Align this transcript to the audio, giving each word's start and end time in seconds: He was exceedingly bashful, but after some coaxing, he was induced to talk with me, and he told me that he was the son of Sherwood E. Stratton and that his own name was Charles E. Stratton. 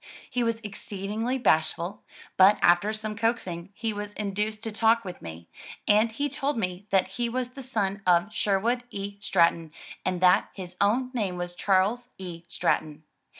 He 0.27 0.43
was 0.43 0.59
exceedingly 0.61 1.37
bashful, 1.37 2.01
but 2.35 2.57
after 2.63 2.91
some 2.91 3.15
coaxing, 3.15 3.69
he 3.75 3.93
was 3.93 4.13
induced 4.13 4.63
to 4.63 4.71
talk 4.71 5.05
with 5.05 5.21
me, 5.21 5.47
and 5.87 6.11
he 6.11 6.27
told 6.27 6.57
me 6.57 6.87
that 6.89 7.07
he 7.07 7.29
was 7.29 7.49
the 7.51 7.61
son 7.61 8.01
of 8.07 8.33
Sherwood 8.33 8.83
E. 8.89 9.17
Stratton 9.19 9.71
and 10.03 10.19
that 10.19 10.49
his 10.53 10.75
own 10.81 11.11
name 11.13 11.37
was 11.37 11.53
Charles 11.53 12.09
E. 12.17 12.45
Stratton. 12.47 13.03